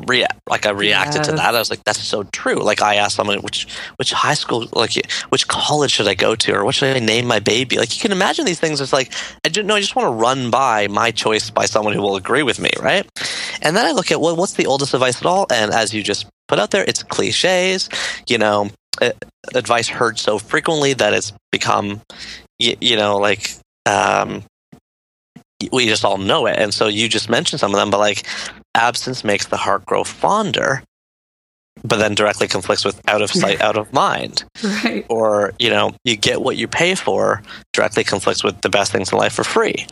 [0.08, 1.28] react like I reacted yes.
[1.28, 1.56] to that.
[1.56, 2.56] I was like, that's so true.
[2.56, 4.94] Like I asked someone which which high school like
[5.30, 7.78] which college should I go to or what should I name my baby?
[7.78, 9.14] Like you can imagine these things it's like
[9.46, 12.16] I don't know, I just want to run by my choice by someone who will
[12.16, 13.08] agree with me, right?
[13.62, 15.48] And then I look at well, what's the oldest advice at all?
[15.52, 17.90] And as you just put out there, it's cliches,
[18.28, 18.70] you know,
[19.54, 22.02] advice heard so frequently that it's become
[22.60, 23.52] you, you know, like
[23.86, 24.44] um
[25.72, 26.58] we just all know it.
[26.58, 28.26] And so you just mentioned some of them, but like
[28.75, 30.84] absence makes the heart grow fonder,
[31.84, 34.43] but then directly conflicts with out of sight, out of mind.
[34.84, 35.05] Right.
[35.10, 37.41] Or, you know, you get what you pay for
[37.73, 39.88] directly conflicts with the best things in life for free.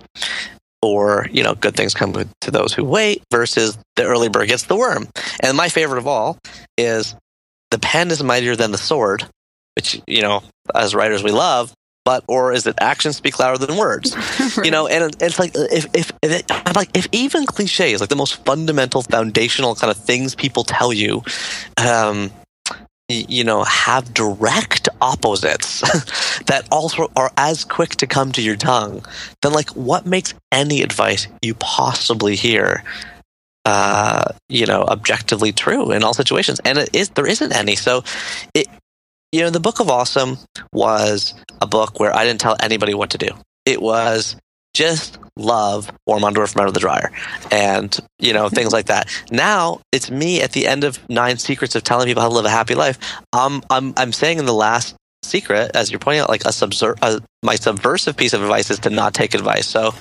[0.82, 4.64] Or, you know, good things come to those who wait versus the early bird gets
[4.64, 5.10] the worm.
[5.42, 6.38] And my favorite of all
[6.78, 7.16] is
[7.72, 9.26] the pen is mightier than the sword,
[9.76, 10.42] which, you know,
[10.74, 11.74] as writers we love,
[12.10, 14.16] but or is it actions speak louder than words?
[14.58, 14.66] right.
[14.66, 18.10] You know, and it's like if if, if it, I'm like if even cliches, like
[18.10, 21.22] the most fundamental, foundational kind of things people tell you,
[21.78, 22.32] um,
[23.10, 25.82] you know, have direct opposites
[26.48, 29.06] that also are as quick to come to your tongue,
[29.44, 32.84] then like what makes any advice you possibly hear
[33.66, 36.60] uh, you know, objectively true in all situations.
[36.66, 37.76] And it is there isn't any.
[37.76, 38.04] So
[38.56, 38.68] it
[39.32, 40.38] you know, the Book of Awesome
[40.74, 43.30] was a book where I didn't tell anybody what to do.
[43.66, 44.36] It was
[44.74, 47.12] just love warm underwear from out of the dryer
[47.52, 49.10] and you know things like that.
[49.32, 52.46] Now it's me at the end of nine secrets of telling people how to live
[52.46, 53.00] a happy life.
[53.34, 56.98] Um, i'm i'm saying in the last secret as you're pointing out like a, subser-
[57.02, 59.68] a my subversive piece of advice is to not take advice.
[59.68, 59.94] So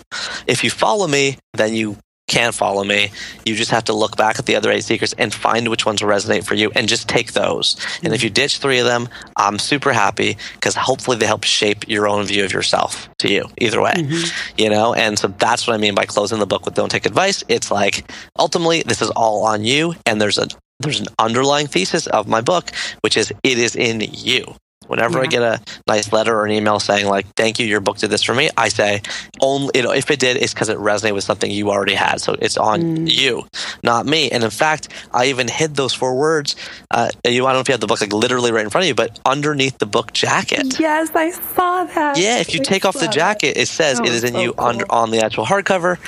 [0.47, 1.97] if you follow me then you
[2.29, 3.11] can follow me.
[3.45, 6.01] You just have to look back at the other eight secrets and find which ones
[6.01, 7.77] resonate for you and just take those.
[8.05, 11.89] And if you ditch three of them, I'm super happy because hopefully they help shape
[11.89, 14.61] your own view of yourself to you either way, mm-hmm.
[14.61, 14.95] you know?
[14.95, 17.43] And so that's what I mean by closing the book with don't take advice.
[17.49, 19.95] It's like ultimately this is all on you.
[20.07, 20.49] And there's a,
[20.81, 24.55] there's an underlying thesis of my book, which is it is in you.
[24.89, 25.25] Whenever yeah.
[25.25, 28.11] I get a nice letter or an email saying like, "Thank you, your book did
[28.11, 29.03] this for me," I say,
[29.41, 32.21] "Only you know, if it did, it's because it resonated with something you already had.
[32.21, 33.11] So it's on mm.
[33.11, 33.47] you,
[33.83, 36.57] not me." And in fact, I even hid those four words.
[36.91, 38.85] Uh, you, I don't know if you have the book like literally right in front
[38.85, 40.79] of you, but underneath the book jacket.
[40.81, 42.19] Yes, I saw that.
[42.19, 44.41] Yeah, if you I take off the jacket, it, it says it is in so
[44.41, 44.67] you cool.
[44.67, 45.99] under on the actual hardcover,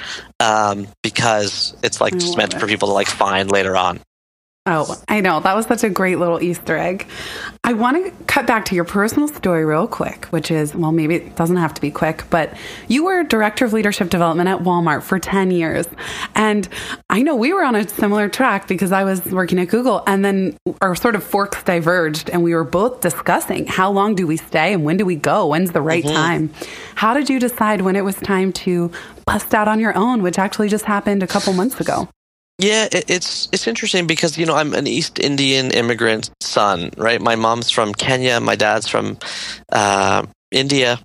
[0.41, 2.61] um, because it's like just meant it.
[2.61, 4.01] for people to like find later on.
[4.67, 5.41] Oh, I know.
[5.41, 7.07] That was such a great little Easter egg.
[7.65, 11.15] I want to cut back to your personal story real quick, which is well, maybe
[11.15, 12.55] it doesn't have to be quick, but
[12.87, 15.87] you were director of leadership development at Walmart for 10 years.
[16.35, 16.69] And
[17.09, 20.23] I know we were on a similar track because I was working at Google and
[20.23, 24.37] then our sort of forks diverged and we were both discussing how long do we
[24.37, 25.47] stay and when do we go?
[25.47, 26.15] When's the right mm-hmm.
[26.15, 26.51] time?
[26.97, 28.93] How did you decide when it was time to
[29.25, 32.09] bust out on your own, which actually just happened a couple months ago?
[32.61, 37.19] Yeah, it's it's interesting because you know I'm an East Indian immigrant son, right?
[37.19, 39.17] My mom's from Kenya, my dad's from
[39.73, 41.01] uh, India,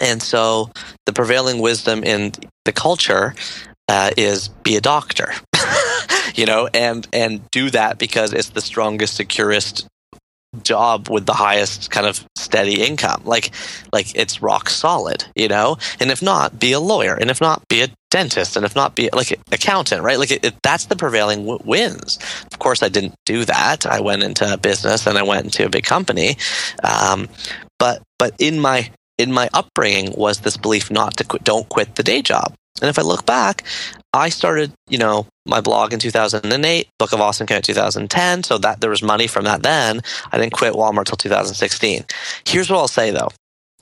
[0.00, 0.70] and so
[1.04, 2.32] the prevailing wisdom in
[2.64, 3.34] the culture
[3.88, 5.34] uh, is be a doctor,
[6.34, 9.86] you know, and and do that because it's the strongest, securest
[10.62, 13.20] job with the highest kind of steady income.
[13.26, 13.50] Like
[13.92, 15.76] like it's rock solid you know?
[16.00, 17.14] And if not be a lawyer.
[17.14, 20.44] And if not be a dentist and if not be like accountant right like it,
[20.44, 22.18] it, that's the prevailing w- wins
[22.52, 25.70] of course i didn't do that i went into business and i went into a
[25.70, 26.36] big company
[26.82, 27.28] um,
[27.78, 31.94] but but in my in my upbringing was this belief not to quit don't quit
[31.94, 33.64] the day job and if I look back,
[34.12, 38.58] I started, you know, my blog in 2008, Book of Awesome came in 2010, so
[38.58, 40.00] that there was money from that then.
[40.32, 42.04] I didn't quit Walmart till 2016.
[42.46, 43.28] Here's what I'll say though.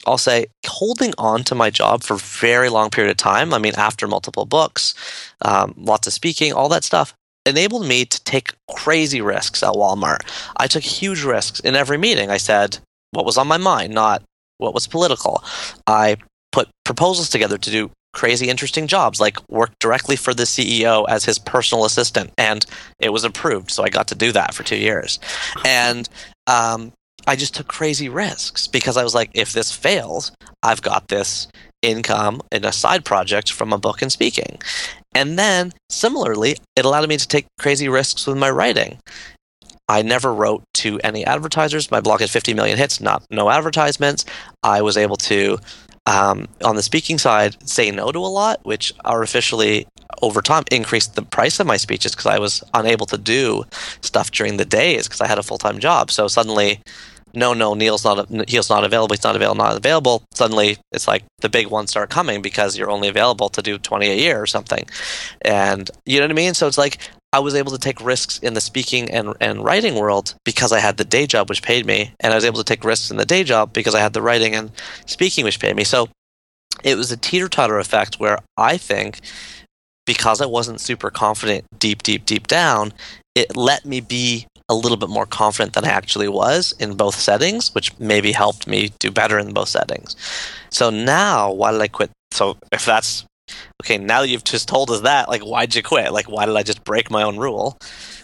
[0.06, 3.52] I'll say holding on to my job for a very long period of time.
[3.54, 4.94] I mean, after multiple books,
[5.42, 7.14] um, lots of speaking, all that stuff
[7.46, 10.20] enabled me to take crazy risks at Walmart.
[10.56, 12.30] I took huge risks in every meeting.
[12.30, 12.78] I said
[13.10, 14.22] what was on my mind, not
[14.58, 15.42] what was political.
[15.86, 16.16] I
[16.52, 21.24] put proposals together to do crazy interesting jobs like work directly for the CEO as
[21.24, 22.64] his personal assistant and
[22.98, 25.20] it was approved so I got to do that for 2 years.
[25.64, 26.08] And
[26.46, 26.92] um,
[27.26, 31.48] I just took crazy risks because I was like if this fails, I've got this
[31.82, 34.58] income in a side project from a book and speaking.
[35.14, 38.98] And then similarly, it allowed me to take crazy risks with my writing.
[39.88, 41.90] I never wrote to any advertisers.
[41.90, 44.24] My blog had 50 million hits, not no advertisements.
[44.62, 45.58] I was able to,
[46.08, 49.86] um, on the speaking side, say no to a lot, which artificially
[50.22, 53.64] over time increased the price of my speeches because I was unable to do
[54.00, 56.10] stuff during the days because I had a full time job.
[56.10, 56.80] So suddenly
[57.34, 59.14] no, no, Neil's not he's not available.
[59.14, 59.62] He's not available.
[59.62, 60.22] Not available.
[60.32, 64.08] Suddenly, it's like the big ones start coming because you're only available to do 20
[64.08, 64.88] a year or something,
[65.42, 66.54] and you know what I mean.
[66.54, 66.98] So it's like
[67.32, 70.80] I was able to take risks in the speaking and, and writing world because I
[70.80, 73.18] had the day job which paid me, and I was able to take risks in
[73.18, 74.70] the day job because I had the writing and
[75.04, 75.84] speaking which paid me.
[75.84, 76.08] So
[76.82, 79.20] it was a teeter totter effect where I think
[80.06, 82.94] because I wasn't super confident deep, deep, deep down,
[83.34, 87.14] it let me be a little bit more confident than I actually was in both
[87.14, 90.16] settings, which maybe helped me do better in both settings.
[90.70, 92.10] So now, why did I quit?
[92.32, 93.24] So if that's
[93.82, 96.12] okay, now you've just told us that, like, why'd you quit?
[96.12, 97.78] Like, why did I just break my own rule?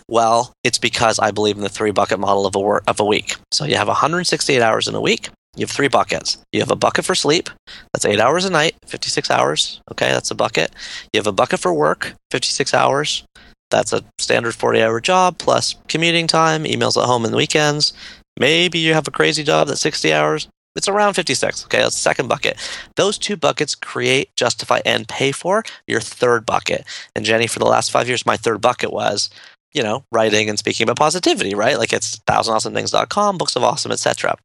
[0.08, 3.04] Well, it's because I believe in the three bucket model of a work, of a
[3.04, 3.37] week.
[3.52, 5.28] So you have 168 hours in a week.
[5.56, 6.38] You have three buckets.
[6.52, 7.48] You have a bucket for sleep.
[7.92, 9.80] That's eight hours a night, 56 hours.
[9.90, 10.72] Okay, that's a bucket.
[11.12, 13.24] You have a bucket for work, 56 hours.
[13.70, 17.92] That's a standard 40 hour job plus commuting time, emails at home and the weekends.
[18.38, 20.48] Maybe you have a crazy job that's 60 hours.
[20.76, 21.64] It's around 56.
[21.66, 22.58] Okay, that's second bucket.
[22.96, 26.84] Those two buckets create, justify, and pay for your third bucket.
[27.14, 29.30] And Jenny, for the last five years, my third bucket was,
[29.72, 31.78] you know, writing and speaking about positivity, right?
[31.78, 34.37] Like it's thousandawesomethings.com, books of awesome, etc.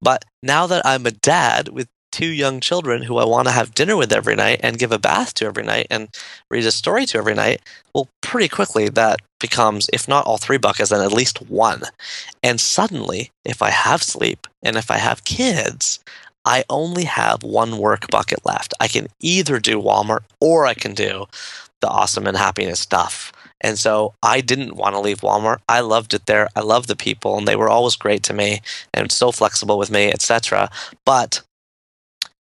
[0.00, 3.74] But now that I'm a dad with two young children who I want to have
[3.74, 6.08] dinner with every night and give a bath to every night and
[6.50, 7.60] read a story to every night,
[7.94, 11.82] well, pretty quickly that becomes, if not all three buckets, then at least one.
[12.42, 16.00] And suddenly, if I have sleep and if I have kids,
[16.44, 18.74] I only have one work bucket left.
[18.80, 21.26] I can either do Walmart or I can do
[21.80, 23.32] the awesome and happiness stuff.
[23.60, 25.58] And so I didn't want to leave Walmart.
[25.68, 26.48] I loved it there.
[26.54, 28.60] I loved the people and they were always great to me
[28.94, 30.70] and so flexible with me, etc.
[31.04, 31.42] But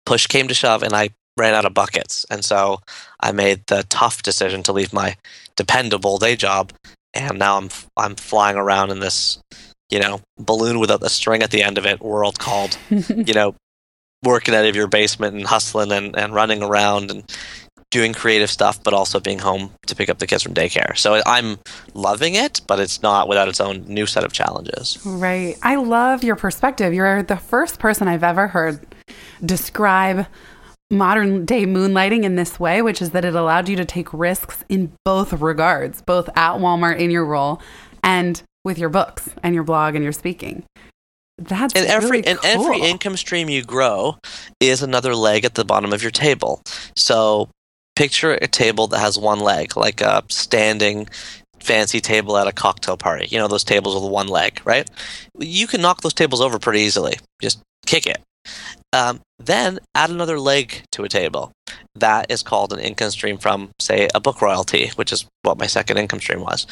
[0.06, 2.26] push came to shove and I ran out of buckets.
[2.30, 2.82] And so
[3.20, 5.16] I made the tough decision to leave my
[5.56, 6.72] dependable day job.
[7.14, 9.40] And now I'm I'm flying around in this,
[9.90, 13.56] you know, balloon without the string at the end of it world called, you know,
[14.24, 17.24] working out of your basement and hustling and, and running around and
[17.92, 20.96] doing creative stuff, but also being home to pick up the kids from daycare.
[20.96, 21.58] So I'm
[21.96, 25.00] loving it, but it's not without its own new set of challenges.
[25.04, 25.58] Right.
[25.64, 26.94] I love your perspective.
[26.94, 28.86] You're the first person I've ever heard
[29.44, 30.28] describe
[30.92, 34.64] modern day moonlighting in this way, which is that it allowed you to take risks
[34.70, 37.62] in both regards, both at Walmart in your role
[38.04, 40.64] and with your books and your blog and your speaking.
[41.38, 42.66] That's and every really and cool.
[42.66, 44.18] every income stream you grow
[44.60, 46.62] is another leg at the bottom of your table.
[46.96, 47.50] So
[47.96, 51.08] picture a table that has one leg, like a standing
[51.60, 53.28] fancy table at a cocktail party.
[53.30, 54.90] You know those tables with one leg, right?
[55.38, 57.18] You can knock those tables over pretty easily.
[57.42, 58.18] Just kick it.
[58.92, 61.52] Um, then add another leg to a table.
[61.96, 65.68] That is called an income stream from, say, a book royalty, which is what my
[65.68, 66.66] second income stream was,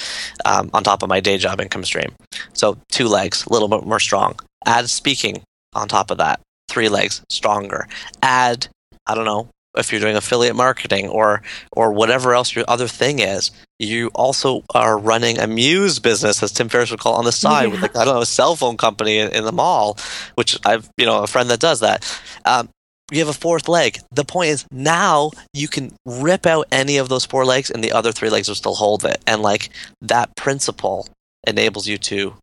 [0.46, 2.16] um, on top of my day job income stream.
[2.54, 4.40] So two legs, a little bit more strong.
[4.66, 7.88] Add speaking on top of that, three legs, stronger.
[8.24, 8.68] Add,
[9.06, 11.42] I don't know, if you're doing affiliate marketing or
[11.74, 16.52] or whatever else your other thing is, you also are running a muse business, as
[16.52, 17.72] Tim Ferriss would call, on the side Yeah.
[17.72, 19.98] with like I don't know a cell phone company in, in the mall,
[20.36, 22.04] which I've you know a friend that does that.
[22.46, 22.70] Um,
[23.12, 24.00] you have a fourth leg.
[24.12, 27.94] The point is now you can rip out any of those four legs, and the
[27.94, 29.24] other three legs will still hold it.
[29.26, 29.70] And like
[30.02, 31.08] that principle
[31.46, 32.34] enables you to,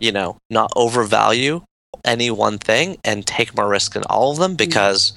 [0.00, 1.60] you know, not overvalue
[2.04, 5.12] any one thing and take more risk in all of them because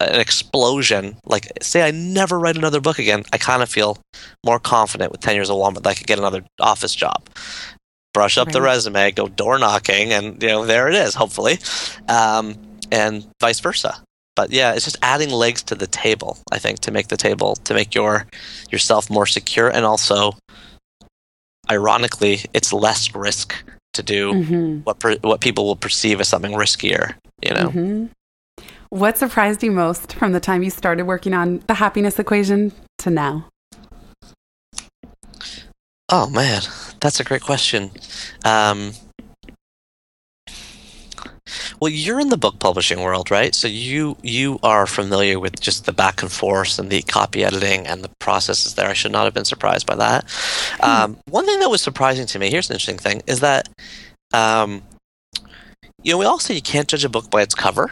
[0.00, 3.98] a, an explosion, like say I never write another book again, I kind of feel
[4.44, 7.22] more confident with 10 years of Walmart that I could get another office job.
[8.12, 11.14] Brush up the resume, go door knocking, and you know there it is.
[11.16, 11.58] Hopefully,
[12.08, 12.54] um,
[12.92, 14.00] and vice versa.
[14.36, 16.38] But yeah, it's just adding legs to the table.
[16.52, 18.26] I think to make the table to make your
[18.70, 20.32] yourself more secure, and also,
[21.70, 23.54] ironically, it's less risk
[23.94, 24.84] to do Mhm.
[24.84, 27.14] what per, what people will perceive as something riskier.
[27.42, 27.68] You know.
[27.70, 28.10] Mhm.
[28.94, 33.10] What surprised you most from the time you started working on the happiness equation to
[33.10, 33.48] now?
[36.08, 36.62] Oh man,
[37.00, 37.90] that's a great question.
[38.44, 38.92] Um,
[41.80, 43.52] Well, you're in the book publishing world, right?
[43.52, 47.88] So you you are familiar with just the back and forth and the copy editing
[47.88, 48.88] and the processes there.
[48.88, 50.30] I should not have been surprised by that.
[50.80, 50.88] Hmm.
[50.88, 53.68] Um, one thing that was surprising to me, here's an interesting thing, is that
[54.32, 54.82] um,
[56.04, 57.90] you know we all say you can't judge a book by its cover,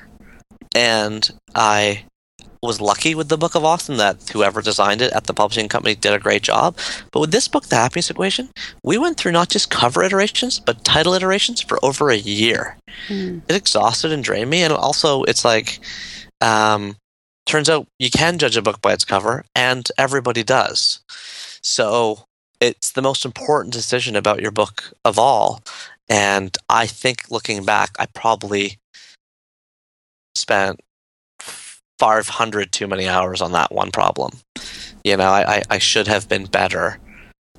[0.75, 2.05] and I
[2.62, 5.97] was lucky with the Book of Awesome that whoever designed it at the publishing company
[5.97, 6.79] did a great job.
[7.11, 8.51] But with this book, The Happiness Equation,
[8.85, 12.77] we went through not just cover iterations, but title iterations for over a year.
[13.09, 13.43] Mm.
[13.49, 14.62] It exhausted and drained me.
[14.62, 15.81] And also, it's like,
[16.41, 16.97] um,
[17.47, 21.01] turns out you can judge a book by its cover, and everybody does.
[21.62, 22.27] So
[22.61, 25.62] it's the most important decision about your book of all.
[26.09, 28.79] And I think looking back, I probably
[30.35, 30.80] spent
[31.99, 34.33] 500 too many hours on that one problem.
[35.05, 36.99] You know, I, I should have been better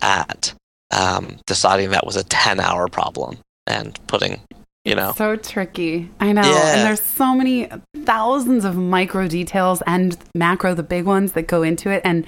[0.01, 0.53] at
[0.91, 4.41] um, deciding that was a 10 hour problem and putting,
[4.85, 5.13] you know.
[5.13, 6.09] So tricky.
[6.19, 6.41] I know.
[6.41, 6.75] Yeah.
[6.75, 7.69] And there's so many
[8.03, 12.01] thousands of micro details and macro, the big ones that go into it.
[12.03, 12.25] And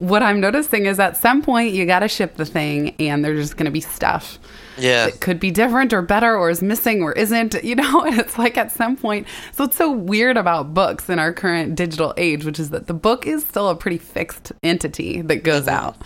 [0.00, 3.40] what I'm noticing is at some point you got to ship the thing and there's
[3.40, 4.38] just going to be stuff
[4.80, 5.06] yeah.
[5.06, 8.02] it could be different or better or is missing or isn't, you know?
[8.02, 11.74] And it's like at some point, so it's so weird about books in our current
[11.74, 15.66] digital age, which is that the book is still a pretty fixed entity that goes
[15.66, 15.86] mm-hmm.
[15.86, 15.96] out.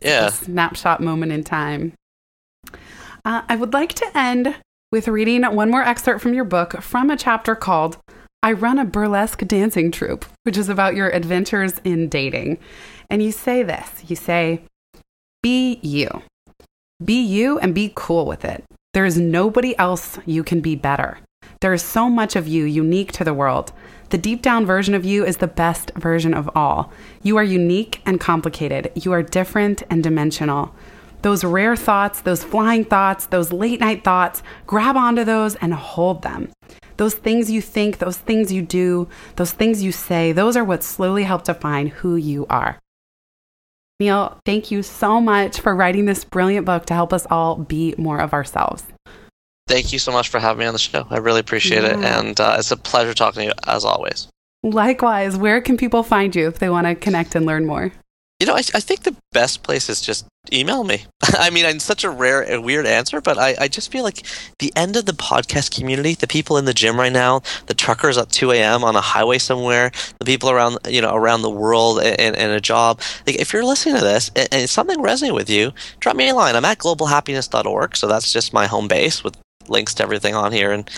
[0.00, 0.30] Yeah.
[0.30, 1.92] snapshot moment in time.
[3.24, 4.56] Uh, I would like to end
[4.90, 7.98] with reading one more excerpt from your book from a chapter called
[8.42, 12.58] I Run a Burlesque Dancing Troupe, which is about your adventures in dating.
[13.12, 14.62] And you say this you say,
[15.42, 16.22] Be you.
[17.04, 18.64] Be you and be cool with it.
[18.94, 21.18] There is nobody else you can be better.
[21.60, 23.72] There is so much of you unique to the world.
[24.08, 26.90] The deep down version of you is the best version of all.
[27.22, 28.90] You are unique and complicated.
[28.94, 30.74] You are different and dimensional.
[31.20, 36.22] Those rare thoughts, those flying thoughts, those late night thoughts, grab onto those and hold
[36.22, 36.48] them.
[36.96, 39.06] Those things you think, those things you do,
[39.36, 42.78] those things you say, those are what slowly help define who you are.
[44.02, 47.94] Neil, thank you so much for writing this brilliant book to help us all be
[47.96, 48.82] more of ourselves.
[49.68, 51.06] Thank you so much for having me on the show.
[51.08, 51.98] I really appreciate yeah.
[51.98, 52.04] it.
[52.04, 54.26] And uh, it's a pleasure talking to you as always.
[54.64, 55.36] Likewise.
[55.36, 57.92] Where can people find you if they want to connect and learn more?
[58.42, 61.04] You know, I, I think the best place is just email me.
[61.22, 64.26] I mean, it's such a rare and weird answer, but I, I just feel like
[64.58, 68.18] the end of the podcast community, the people in the gym right now, the truckers
[68.18, 68.82] at 2 a.m.
[68.82, 72.58] on a highway somewhere, the people around, you know, around the world in, in a
[72.58, 73.00] job.
[73.28, 75.70] Like, if you're listening to this and, and something resonates with you,
[76.00, 76.56] drop me a line.
[76.56, 77.96] I'm at globalhappiness.org.
[77.96, 79.36] So that's just my home base with
[79.68, 80.72] links to everything on here.
[80.72, 80.90] And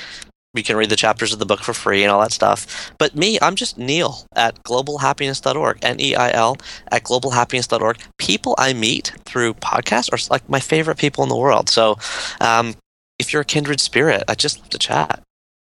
[0.55, 2.93] you can read the chapters of the book for free and all that stuff.
[2.99, 6.57] But me, I'm just Neil at globalhappiness.org, N E I L
[6.91, 7.99] at globalhappiness.org.
[8.19, 11.69] People I meet through podcasts are like my favorite people in the world.
[11.69, 11.99] So
[12.41, 12.75] um,
[13.19, 15.23] if you're a kindred spirit, I just love to chat.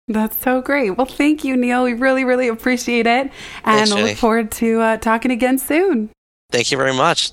[0.08, 0.90] That's so great.
[0.90, 1.82] Well, thank you, Neil.
[1.82, 3.30] We really, really appreciate it.
[3.64, 6.10] And Thanks, look forward to uh, talking again soon.
[6.52, 7.32] Thank you very much.